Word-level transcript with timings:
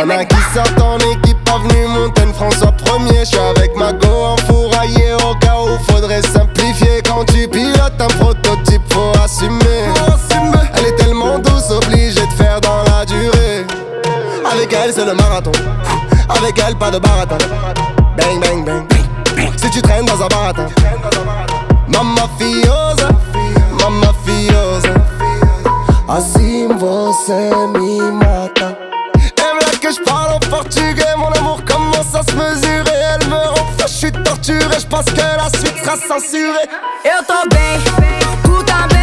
Y'en 0.00 0.08
a 0.08 0.24
qui 0.24 0.36
sortent 0.54 0.80
en 0.80 0.98
équipe, 0.98 1.36
avenue 1.48 1.86
Montaigne, 1.88 2.32
François 2.32 2.72
premier. 2.72 3.24
J'suis 3.24 3.38
avec 3.38 3.76
ma 3.76 3.92
go 3.92 4.08
enfouraillé 4.08 5.12
au 5.14 5.34
cas 5.34 5.56
où 5.60 5.92
faudrait 5.92 6.22
simplifier. 6.22 7.02
Quand 7.04 7.24
tu 7.26 7.46
pilotes 7.48 8.00
un 8.00 8.06
prototype, 8.18 8.82
faut 8.90 9.12
assumer. 9.22 9.84
Elle 10.74 10.86
est 10.86 10.96
tellement 10.96 11.38
douce, 11.38 11.70
obligée 11.70 12.26
de 12.26 12.32
faire 12.32 12.60
dans 12.60 12.82
la 12.84 13.04
durée. 13.04 13.66
Avec 14.50 14.72
elle, 14.72 14.92
c'est 14.92 15.04
le 15.04 15.14
marathon. 15.14 15.52
Avec 16.28 16.58
elle, 16.66 16.76
pas 16.76 16.90
de 16.90 16.98
baratin. 16.98 17.38
Bang, 18.16 18.40
bang, 18.40 18.64
bang. 18.64 18.84
Si 19.56 19.70
tu 19.70 19.82
traînes 19.82 20.06
dans 20.06 20.22
un 20.22 20.28
baratin. 20.28 20.66
Mamma 21.88 22.28
fiosa, 22.38 23.08
mata. 27.32 28.78
Elle 29.14 29.66
là 29.66 29.78
que 29.80 29.90
je 29.90 30.00
parle 30.04 30.34
en 30.34 30.38
portugais, 30.38 31.16
mon 31.16 31.30
amour 31.32 31.62
commence 31.64 32.14
à 32.14 32.22
se 32.22 32.34
mesurer. 32.34 32.98
Elle 33.14 33.28
me 33.28 33.34
rend 33.34 33.66
je 33.78 33.92
suis 33.92 34.12
torturé, 34.12 34.78
je 34.78 34.86
pense 34.86 35.06
que 35.06 35.16
la 35.16 35.48
suite 35.58 35.76
sera 35.82 35.96
censurée. 35.96 36.68
Eu 37.04 37.24
tô 37.26 37.48
bem, 37.50 37.80
tu 38.44 38.64
tá 38.64 38.86
bem. 38.88 38.95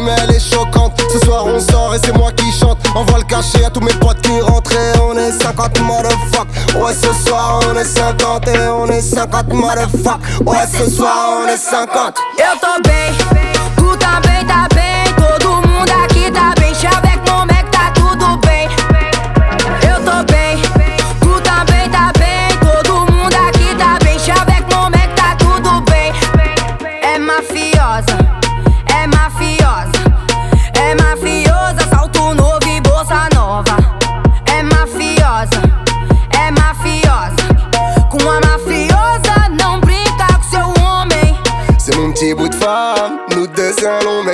Volume, 0.00 0.14
elle 0.22 0.34
est 0.34 0.40
choquante. 0.40 1.00
Ce 1.12 1.18
soir 1.20 1.46
on 1.46 1.58
sort 1.60 1.94
et 1.94 1.98
c'est 2.04 2.16
moi 2.16 2.30
qui 2.32 2.50
chante. 2.52 2.78
Envoie 2.94 3.18
le 3.18 3.24
cachet 3.24 3.64
à 3.64 3.70
tous 3.70 3.80
mes 3.80 3.92
potes 3.94 4.20
qui 4.22 4.40
rentrent 4.40 4.70
on 5.02 5.16
est 5.16 5.32
50 5.32 5.80
motherfuck. 5.80 6.48
Ouais, 6.76 6.92
ce 6.94 7.12
soir 7.28 7.60
on 7.68 7.78
est 7.78 7.84
50 7.84 8.48
et 8.48 8.68
on 8.68 8.86
est 8.86 9.00
50 9.00 9.52
motherfuck. 9.52 10.20
Ouais, 10.44 10.66
ce 10.72 10.90
soir 10.90 11.42
on 11.42 11.48
est 11.48 11.56
50. 11.56 12.18
Eu 12.38 12.58
tô 12.60 12.82
bem, 12.82 13.39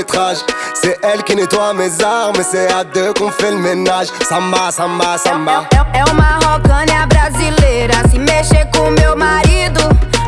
métrage. 0.07 0.39
C'est 0.75 0.99
elle 1.03 1.23
qui 1.25 1.35
nettoie 1.35 1.75
mes 1.75 1.91
armes 2.03 2.43
c'est 2.49 2.73
à 2.73 2.85
deux 2.85 3.13
qu'on 3.15 3.31
fait 3.31 3.51
le 3.51 3.59
ménage. 3.59 4.09
Samba, 4.29 4.71
samba, 4.71 5.19
samba. 5.19 5.67
É, 5.73 5.99
é 5.99 6.05
uma 6.05 6.39
rocânia 6.47 7.07
brasileira. 7.07 7.95
Se 8.11 8.19
mexer 8.19 8.69
com 8.73 8.91
meu 8.91 9.17
marido, 9.17 9.81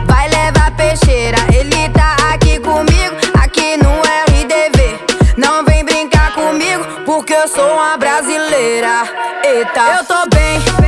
vai 0.06 0.28
levar 0.28 0.72
peixeira. 0.76 1.38
Ele 1.52 1.88
tá 1.90 2.16
aqui 2.32 2.58
comigo, 2.58 3.14
aqui 3.42 3.76
no 3.76 3.90
RDV. 4.00 4.98
Não 5.36 5.64
vem 5.64 5.84
brincar 5.84 6.34
comigo, 6.34 6.84
porque 7.04 7.34
eu 7.34 7.48
sou 7.48 7.74
uma 7.74 7.96
brasileira. 7.96 9.04
Eita, 9.44 9.80
eu 9.98 10.04
tô 10.04 10.28
bem, 10.34 10.87